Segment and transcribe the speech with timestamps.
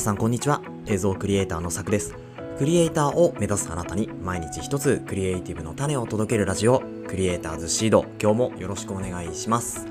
[0.00, 0.62] 皆さんこんにちは。
[0.86, 2.14] 映像クリエイターのさくです。
[2.56, 8.06] クリエイターを目指すあなたに毎日一つクリエイティブの種を届けるラジオクリエイターズシード。
[8.18, 9.86] 今日もよろしくお願いします。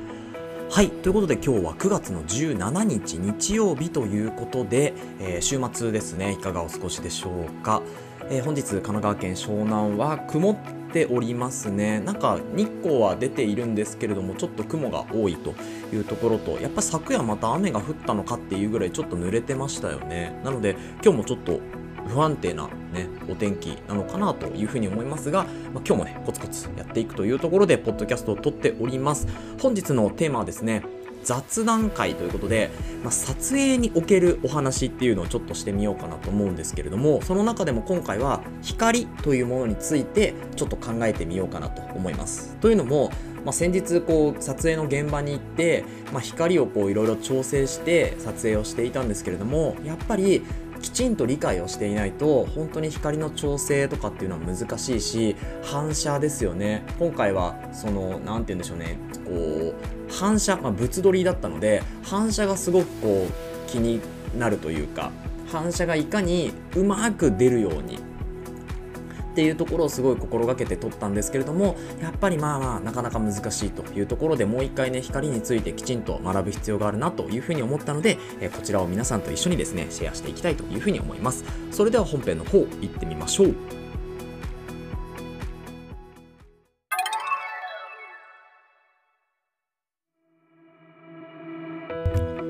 [0.71, 0.89] はい。
[0.89, 6.31] ということで今日は9月の17日日曜日ということで、えー、週末ですね。
[6.31, 7.83] いかがお過ごしでしょうか、
[8.31, 10.57] えー、本日神奈川県湘南は曇っ
[10.91, 11.99] ておりますね。
[11.99, 15.53] なんか日光は出ているんですけれどもちょっと雲が多いと
[15.93, 20.39] いうところとやっぱ昨夜また雨が降ったのかっていうぐらいちょっと濡れてましたよね。
[20.43, 21.59] なので今日もちょっと
[22.07, 29.27] 不安定な、ね、お天気なのかなというふうに思いますが、まあ、今日もねコツコツやっていくというところでポッドキャストを撮っております。
[29.61, 30.83] 本日のテーマはですね
[31.29, 32.71] 雑談会ということで、
[33.03, 42.55] まあ、撮影におけるお話っていうのをちょっとしてみようかなと思うんですけれどもその中でも今回は光というものについてちょっと考えてみようかなと思います。
[42.55, 43.11] というのも
[43.45, 50.43] まあ、先日こう撮影の現場に行って、まあ、光をいろいろ調整して撮影をしていたんですけれどもやっぱり
[50.81, 56.83] きちんと理解をしていないと本当に光の調整とかっていうのは難しいし反射ですよね。
[56.97, 58.97] 今回はその何て言うんでしょうね。
[59.25, 59.75] こう
[60.11, 64.01] 反射、まあ、物撮りだったので反射がすごくこう気に
[64.37, 65.11] なるというか
[65.51, 67.99] 反射がいかにうまく出るように
[69.39, 81.45] っていうところをすごい心がけて撮ったんですけれどもやっぱりまあまあなかなか難しいというところでもう一回ね光についてきちんと学ぶ必要があるなというふうに思ったので、えこちらを皆さんと一緒にですねシェアしていきたいというふうに思います。
[81.71, 83.78] それでは本編の方行ってみましょう。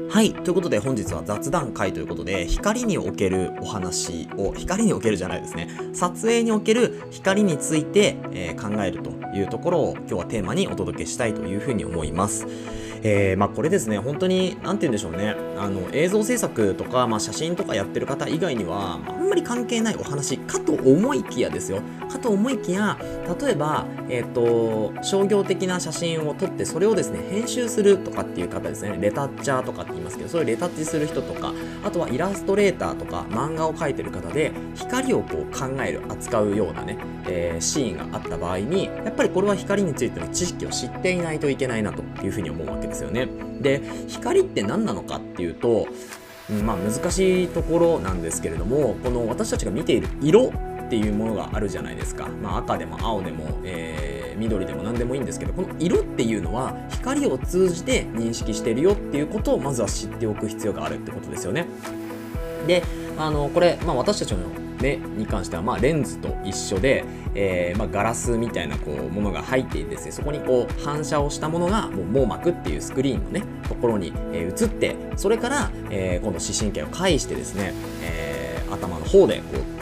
[0.09, 0.33] はい。
[0.33, 5.69] ということで本日は雑談会ということで、光におけるお話を、光におけるじゃないですね。
[5.93, 12.47] 撮影における光について、えー、考えるというところを今日はテーマにお届けしたいというふうに思います。
[13.03, 21.81] えー、まあ、これですね、本当に、なんて言うんでしょうね、あの、映像制作とか、まあ、写真とかやってる方以外には、まあんまり関係ないお話かと思いきやですよ。
[22.09, 22.97] かと思いきや、
[23.39, 31.53] 例えば、えっ、ー、と、商業的な写真を撮って、それをですね、編集するとかっていう方ですね、レタッチャーとかって言いますけど、そういうレタッチする人とか、
[31.83, 36.97] あとはイラストレーターとか漫画を描いてる方で、光をこう考える、扱うようなね、
[37.27, 43.27] えー、シーンがあった場合に、やっぱりこれは光についての知識を知っていないといけないなというふうに思うわけですよね。
[43.61, 45.87] で、光って何なのかっていうと、
[46.63, 50.51] まあ難しいところなんですけれども、この私たちが見ている色
[50.85, 52.27] っていうものがあるじゃないですか。
[52.41, 61.67] まあ赤でも青でも、えー、緑でも何でもいいんですけど、この色っていうのは光を通じて認識してるよっていうことをまずは知っておく必要があるってことですよね。
[62.65, 62.83] で、
[63.17, 64.39] あの、これ、まあ私たちの
[64.81, 77.73] 目に関してはまあレンズと一緒で、えー、まあガラスみたいなこうものが入っていてですねそこにこう反射をしたものがもう網膜っていうスクリーンのねところに、えー、映ってそれから、えー、今度視神経を介してですね、
[78.03, 79.79] えー、頭の方でこう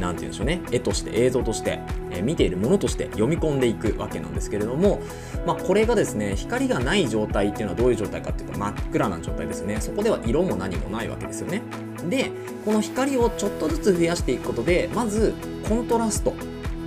[0.00, 1.80] 何て言うんでしょうね絵として映像として、
[2.10, 5.00] えー、見ているものとして読み込んでいくわけなんですけれども、
[5.46, 9.80] まあ、これがですね光がない状態っていうのはどういう状態かっていうと真っ暗な状態ですね。
[9.80, 11.62] そこでは色も何もないわけですよね。
[12.08, 12.30] で
[12.64, 15.34] この光をちょっとずつ増やしていくことでまず
[15.68, 16.34] コントラスト。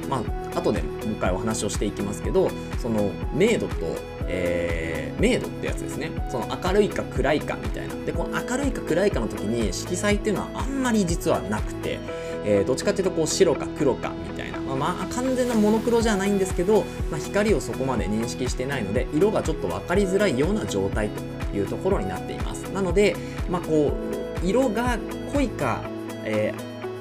[0.09, 0.23] ま
[0.53, 3.95] あ後でもう一回お話をしていきますけどその明度と、
[4.27, 6.11] えー、明度ってやつですね。
[6.29, 7.95] その明るいか暗いかみたいな。
[8.05, 11.99] でこの明るいか暗いかの時に色彩っていうのはあんまり実はなくて
[12.43, 22.63] えー、どっちかっていうとこう白か黒かみたいな、まあ、まあ、完全なモノクロじゃないんですけど、まあ、光をそこまで認識してないので色がちょっと分かりづらいような状態というところになっています。
[22.71, 23.15] なので、
[23.49, 24.10] まあ、こう
[24.43, 24.97] 色が
[25.33, 25.81] 濃いか、
[26.23, 26.53] え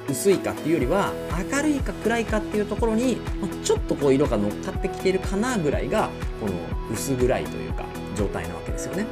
[0.07, 1.13] ー、薄いかっていうよりは
[1.51, 6.09] 明るいか暗いかっていうところに、まあ、ちょっとこう色が乗っかってきてるかなぐらいが
[6.39, 6.53] この
[6.91, 7.85] 薄暗いというか
[8.15, 9.05] 状態なわけですよね。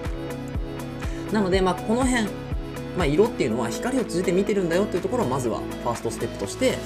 [1.32, 2.28] なので、まあ、この辺
[2.98, 6.78] まあ、色っていうのは光を通じて見てるんだよっていうところをまずはファーストステップとしてこ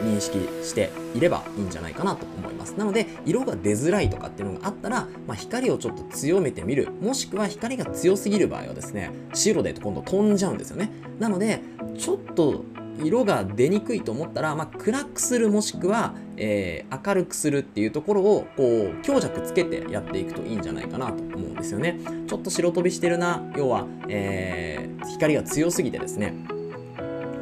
[0.00, 2.74] う認識していればいいんじゃないかなと思います。
[2.74, 6.88] なので色が出づらいとかっていうのがあったら、まあ、光をちょっと強めてみる。
[7.00, 10.90] もしくは光が強すぎる場合はですね白で今度飛んじゃうんですよね。
[11.18, 11.60] なので
[11.98, 12.64] ちょっと
[13.02, 21.98] 色が出にくいと思ったら、まあ、暗くするもしくは、えー、明るくするっていうところをこう強弱つけてやっていくといいんじゃないかなと思うんですよね。
[22.26, 26.34] ちょっと白飛びしてるな要は、えー、光が強すぎてですね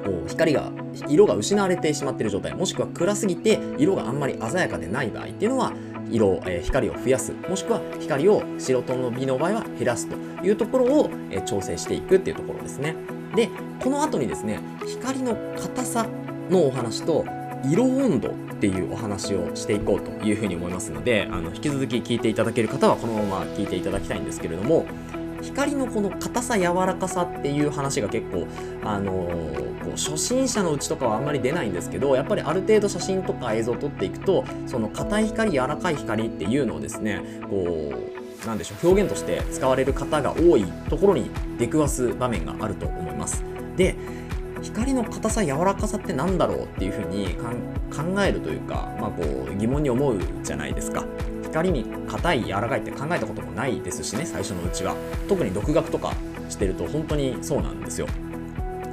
[0.05, 0.73] こう光が
[1.09, 5.73] 色が失われてしまってる状態もしくは暗すぎて色があんまり鮮やかでない場合っていうのは
[6.11, 12.97] 色、えー、光を増やすもしくは光を白との美の場合は減らすというところを、え、調整していくっていうところですね。
[13.35, 13.49] で
[13.81, 16.07] この後にですね光の硬さ
[16.51, 17.25] のお話と
[17.65, 24.87] 色温度っていうお話をしていこうというふうに思いますのであの引き続き聞いていただける方はこのまま聞いていただきたいんですけれども
[25.43, 28.47] 光のこの硬さ柔らかさっていう話が結構
[28.85, 43.45] あのー、こう初心者のうちとかはあんまり出ないんですけどやっぱりある程度写真とか映像を撮っていくとその硬い光柔らかい光っていうのをですねこうなんでしょう表現として使われる方が多いところに出くわす場面があると思います。
[43.77, 43.97] で
[44.63, 47.35] 光の硬さ柔らかさって何だろうっていうふうに
[47.91, 51.05] 考えるというか、まあ、こう疑問に思うじゃないですか。
[51.43, 54.95] 光に硬い柔らかいって考えたこともないですしね最初のうちは。
[55.29, 56.15] 特に独学とか
[56.49, 58.07] してると本当にそうなんですよ。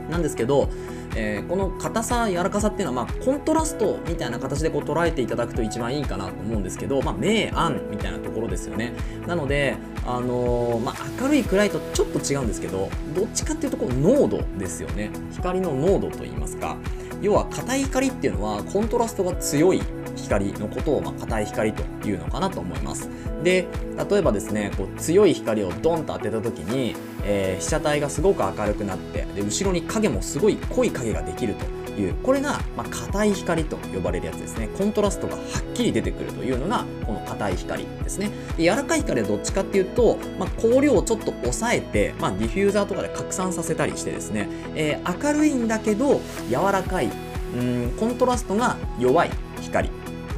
[0.10, 0.69] なんですけど
[1.15, 8.94] えー、この硬さ柔らかさっていうのは、まあ、コントラストみたいな形でこう捉えていただくと一番いいかなと思うんですけど、まあ、明暗みたいなところですよね。
[9.27, 9.75] なので、
[10.06, 15.11] あのー、まあ、明るい暗いとちょっと違うんですけどどっちかっていうとこう濃度ですよね。
[15.31, 16.77] 光の濃度といいますか。
[17.21, 19.81] 要は硬い光っていうのはコントラストが強い
[20.24, 23.10] 光のことを、まあ、硬い光というのかなと思います。
[23.44, 23.68] で
[24.10, 31.66] 例えばですねこう強い光をドンと当てた時に、えー、被写体がすごく明るくなってで後ろに影もすごい濃い影ができると
[32.01, 34.69] いうこれが、まあ、硬い光と呼ばれるやつですね。
[34.77, 38.31] コントラストがはっきり出てくるというのがこの硬い光ですね。
[38.57, 47.10] で柔らかい光はどっちかっていうと、まあ、光量をちょっと抑えて、まあ、ディフューザーとかで拡散させたりしてですね、えー、明るいんだけど柔らかい
[47.56, 49.31] うんコントラストが弱い
[49.62, 49.89] 光。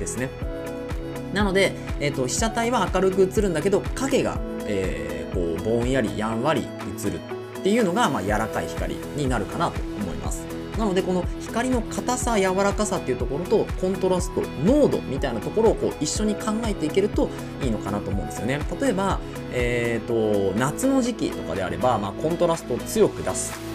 [0.01, 0.29] ですね。
[1.33, 7.19] なので、えーと、被写体は明るく映るんだけど影が、えー、こうぼんやりやんわり映る
[7.59, 10.41] っていうのが、まあ、柔らかい光になるかなと思います。
[10.77, 17.29] なのでこの光の硬さ柔らかさっていうところとコントラスト濃度みたいなところをこう一緒に考えていけると
[17.61, 18.59] いいのかなと思うんですよね。
[18.79, 19.19] 例えば、
[19.51, 20.07] えー
[20.53, 23.70] と、夏の時期とかであれば、まあ、コントラストを強く出す。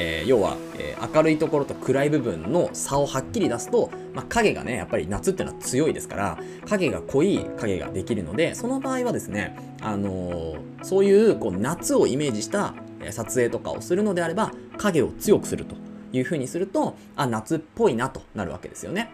[0.00, 12.74] えー、要は、えー、明るいところと暗い部分の差をはっきり出すと、まあ、影がねやっぱり夏っていうのは強いですから影が濃い影ができるのでその場合はですね、あのー、そういうこう夏をイメージした
[13.10, 15.74] 撮影とかをするのであれば影を強くすると
[16.12, 19.10] いう風にするとあ夏っぽいなとなるわけですよね。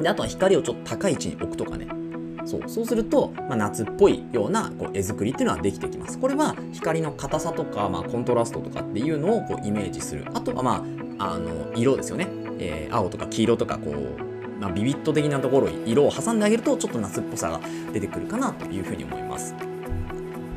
[0.00, 1.86] であとは光をちょっと高い位置に置くとかね
[2.44, 6.18] そうそうすると、まあ、夏っぽいようなこう絵作りっていうのはできてきます。
[6.18, 10.26] これは光の硬さとか、まあ、コントラストとかっていうのをこうイメージする。
[10.34, 10.84] あとはま
[11.18, 17.60] ああの色ですよね、えー、青とか黄色とかこう、まあ、ビビット的なところに色を挟んであげるとちょっと夏っぽさが
[17.92, 19.54] 出てくるかなというふうに思います。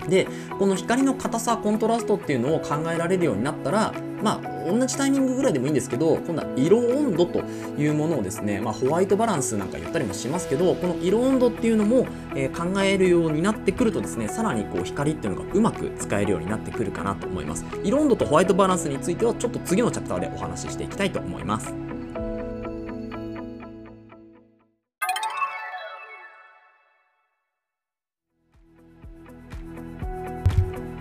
[0.10, 7.40] でこの光の硬さコントラストっていうのを考えられるようになったらまあ同じタイミングぐらいでもいいんですけど今度は色温度と
[7.78, 17.66] いうものをですね、まあ、ホワイトバランスなんか言ったりもしますけどこの色温度っていうのも、えー、考えるようになってくるとですねさらにこう光っていうのがうまく使えるようになってくるかなと思います。
[17.84, 21.87] 色温度とホワイトバランスについてはちょっと次のチャプターでお話ししていきたいと思います。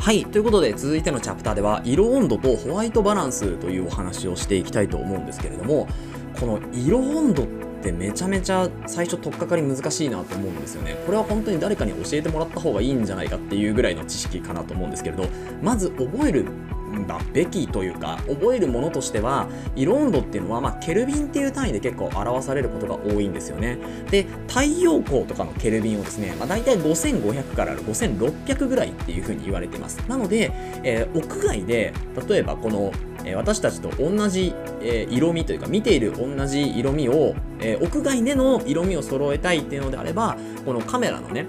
[0.07, 0.25] はい。
[0.25, 5.89] ということで、続いてのチャプターでは、色温度とホワイトバランスというお話をしていきたいと思うんですけれども、
[6.39, 7.47] この色温度っ
[7.83, 10.97] てめちゃめちゃ最初取っかかり難しいなと思うんですよね。
[11.07, 15.27] これは本当に誰かに教えてもらった方がいいんじゃないかっていうぐらいの知識かなと思うんですけれど、
[15.61, 16.45] まず覚える
[17.05, 23.79] だべきというか覚えるものとしては色温度っていうのは、まあ、ケルビンっていう単位で結構表されることが多いんですよね。
[24.11, 29.99] で太陽光とかのケルビンをですね、まあ、大体5500から5600ぐらいっていうふうに言われてます。
[30.09, 30.53] なので、
[30.85, 31.93] えー、屋外で
[32.29, 32.93] 例えばこの
[33.35, 34.55] 私たちと同じ、
[35.11, 41.47] 色味というか見ている同じ色味を、屋外での色味を揃えたいっていうのであればこのカメラのね、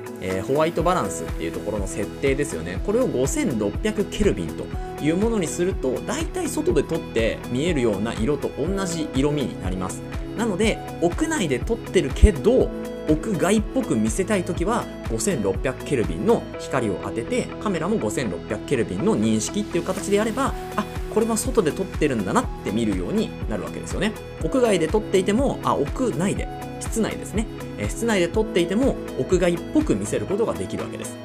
[0.48, 2.80] ホワイトバランスっていうところの設定ですよね。
[2.86, 4.66] これを5600ケルビンと
[5.02, 10.02] いうものにすると大体外で撮って見えるような色と同じ色味になります。
[10.38, 12.70] なので屋内で撮ってるけど
[13.10, 24.14] 屋外っぽく見せたい時は5600ケルビンの光を当ててカメラも5600ケルビンの認識っていう形でやればあこれは外で撮ってるんだなって見るようになるわけですよね。
[24.44, 26.48] 屋外で撮っていてもあ屋内で
[26.80, 27.48] 室内ですね、
[27.90, 31.18] 室内で撮っていても屋外っぽく見せることができるわけです。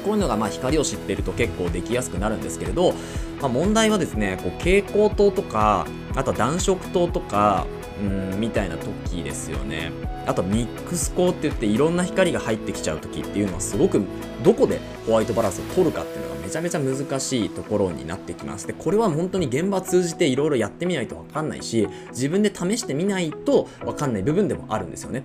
[0.00, 2.92] こういうのがまあ光を知ってると結構できやすくなるんですけれど、
[3.40, 7.66] まあ、問題はですねこう蛍光灯とかあと暖色灯とか
[8.00, 9.92] うんみたいな時ですよね。
[10.26, 14.02] あとミックス光って言っていろんな光が入ってきちゃう時っていうのはすごく
[14.42, 18.66] どこでホワイトバランスを取るかっていうのがめちゃめちゃ難しいところになってきます。
[18.66, 25.24] でこれは本当に現場通じていろいろやってみないと分かんないし自分で試してみないと分かんない部分でもあるんですよね。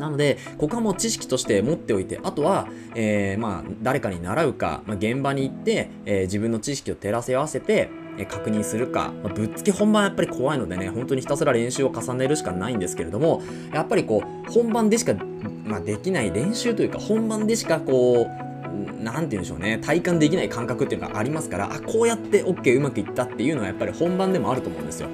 [0.00, 13.42] なので、ここはもう知識として持っておいて、あとは、えー、まあ、誰かに習うか、まあ、現場に行って、えー、自分の知識を照らせ合わせて、え確認するか、まあ、ぶっつけ本番やっぱり怖いのでね、本当にひたすら練習を重ねるしかないんですけれども、
[13.72, 15.14] やっぱりこう、本番でしか、
[15.64, 18.50] まあ、できない練習というか、本番でしかこう、
[19.02, 25.08] なんて言うんでしょうね体感できない感覚っていうのがありますからあこうやって OK うまくいったっていうのはやっぱり本番でもあると思うんですよ。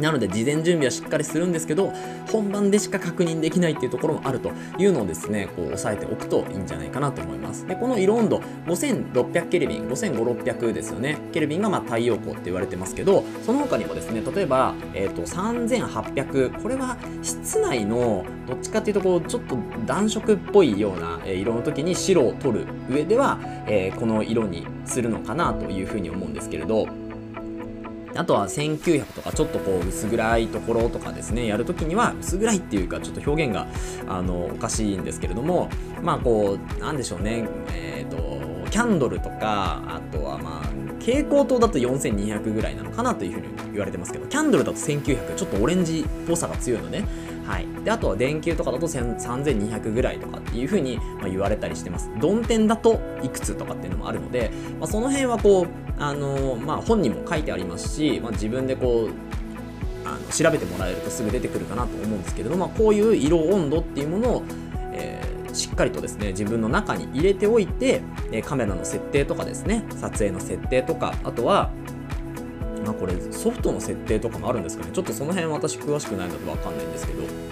[0.00, 1.92] なので事前準備はしっかりするんですけど
[2.30, 7.66] 本番でしか確認できないっていうところもあるというのをですねこう押さえておくといいんじゃないかなと思います。
[7.66, 11.18] でこの色温度5600ケルビン5500600ですよね。
[11.32, 26.86] ケルビンがま太陽光って言われてますけどその他にもですね例えば、えーと、3800これは室内のどっちかっていうとこうちょっと暖色っぽいような色の時に白を取る上では、えー、この色にするのかなというふうに思うんですけれど
[28.14, 33.66] あとは1900とかちょっとこう薄暗いところとかですねやるときには薄暗いっていうかちょっと表現が
[34.08, 35.68] あのおかしいんですけれども
[36.02, 47.02] まあこうなんでしょうねえっ、ー、とキャンドルとかあとはまあ蛍光灯だと4200ぐらいなのかなというふうに言われてますけどキャンドルだと1900ちょっとオレンジっぽさが強いので
[47.50, 52.08] はい、であとは電球とかだと3200ぐらいとかっていう風にま言われたりしてます。
[52.20, 64.42] ドンテンだといくつとかっていうのもあるので、まあ、その辺はこう、あの、まあ、本にも書いてありますし、まあ、自分でこうあの調べてもらえるとすぐ出てくるかなと思うんですけれど、まあ、こういう色温度っていうものを、
[64.92, 68.00] えー、しっかりとですね自分の中に入れておいて、
[68.32, 71.70] えカメラの設定とかですね撮影の設定とかあとは
[72.84, 74.90] まあ、これソフトの設定とかもあるんですかね。
[74.92, 77.49] ちょっとその辺私詳しくないので分かんないんですけど。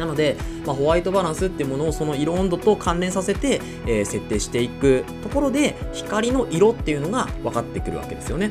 [0.00, 8.50] なので、まあ、ホワイトバランスっていうものをその色温度と関連させて、えー、設定していくところで光の色っていうのが分かってくるわけですよね。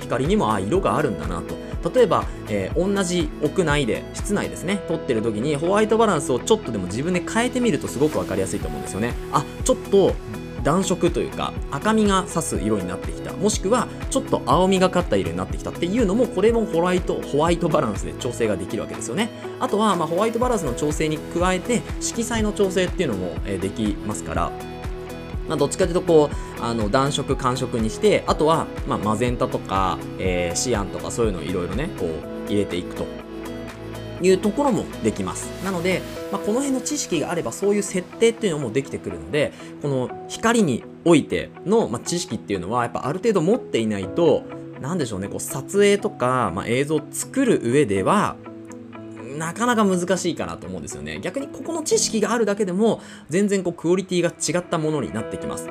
[0.00, 1.58] 光にもあ色があるんだなと。
[1.90, 4.82] 例えば、えー、同じ屋内で室内ですね。
[4.88, 9.14] 撮ってる時にホワイトバランスをちょっとでも自分で変えてみるとすごく分かりやすいと思うんですよね。
[9.32, 10.12] あちょっと
[10.62, 13.32] 暖色というか赤みが差す色になってきた。
[13.32, 19.30] もしくはちょっと青みがかった色になってきたっていうのもこれもホワイトホワイトバランスで調整ができるわけですよね。
[19.58, 24.52] あとはまホワイトバランスの調整に加えて色彩の調整っていうのも、できますから。
[25.48, 33.04] まあ、どっちかというとこうあの暖色寒色にしてあとは、ま、マゼンタとか、えー、シアンとかそういうのをいろいろねこう入れていくと。
[34.22, 35.46] いうところもできます。
[35.64, 44.44] なので、まあ、この辺の知識があればそういう設定っていうのもできてくるので、この光においての、まあ、知識っていうのはやっぱある程度持っていないと、
[44.80, 48.36] なんでしょうね、こう撮影とか、まあ、映像を作る上では、
[49.38, 51.20] なかなか難しいかなと思うんですよね。
[51.22, 55.68] 逆にここの知識があるだけでも、全然こうクオリティが違ったものになってきます。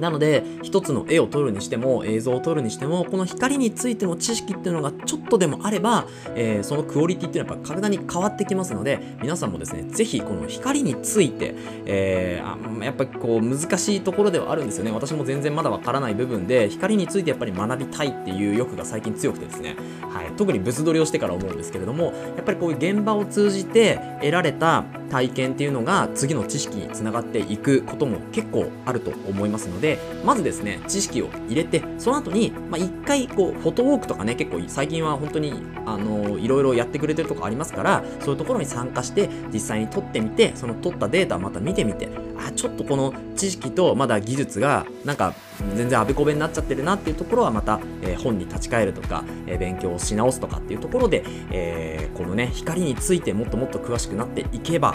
[0.00, 11.54] なので一つの絵を撮るにしても映像を撮るにしてもこの光についての知識っていうのがちょっとでもあれば、えー、そのクオリティっていうのはやっぱ体に変わってきますので皆さんもですね是非この光について、
[11.86, 14.90] えー、やっぱりこう難しいところではあるんですよね。
[14.90, 19.76] 私も全然まだわからない部分で光についてやっぱり学びたいっていう欲が最近強くてですね、
[20.12, 35.52] はい、特に物撮りをしてから思うんですけれどもやっぱりこういう現場を通じて得られた体験っていうのが次の知識につながっていくことも結構あると思いますのででまずですね知識を入れてその後に、まあ、一回こうフォトウォークとかね結構最近は本当に
[35.84, 45.34] あのいろいろやってくれてるとこありますからそういうところに参加して実際に撮ってみてその撮ったデータをまた見てみてあちょっとこの知識とまだ技術がなんか
[45.74, 54.94] 全然あべこべになっちゃってるなっていうところはまた、えー、本に立ち返るとか、えー、勉強をし直すとかっていうところで、えー、このね光についてもっともっと詳しくなっていけば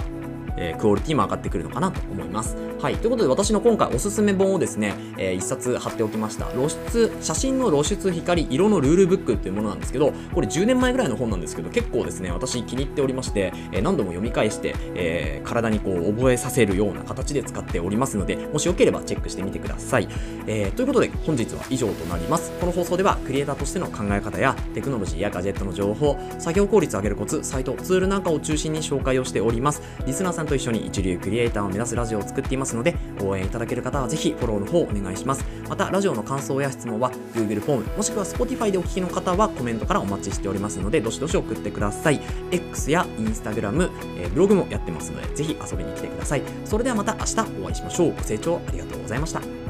[0.57, 2.55] え、クオリティも上がってくるのかなと思います。
[2.81, 2.97] はい。
[2.97, 6.47] ということで私の今回おすすめ本をですね、えー、一冊貼っておきました。
[6.47, 20.09] 露出、写真の露出光色のルールブックっていうものなんですけど、これ10年前ぐらいの本なんですけど、結構ですね、私気に入っておりまして、えー、何度も読み返して、えー、体にこう覚えさせるような形で使っておりますので、もしよければチェックしてみてください。
[20.45, 22.51] えー、ということで本日は以上となります。
[22.59, 29.81] この放送ではクリエイターとしての考え方やテクノロジーやガジェットの情報、作業効率を上げるコツ、サイト、ツールなんかを中心に紹介をしております。
[30.05, 35.45] リスナーさんと一緒に一流クリエイターを目指すラジオを作っていますので、応援いただける方はぜひフォローの方お願いします。
[35.69, 42.19] また、ラジオの感想や質問は Google フォーム、もしくは Spotify でお聞きの方はコメントからお待ちしておりますので、どしどし送ってください。
[42.51, 46.41] X や Instagram、えー、ブログもやってますので、ぜひ遊びに来てください。
[46.65, 48.15] それではまた明日お会いしましょう。
[48.15, 49.64] ご清聴ありがとうございました。